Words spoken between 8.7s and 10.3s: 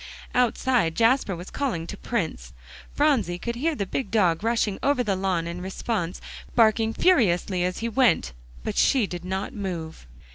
she did not move.